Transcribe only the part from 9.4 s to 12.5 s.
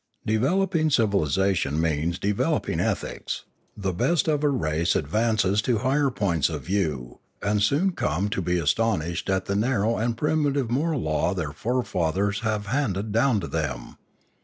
the narrow and primitive moral law their forefathers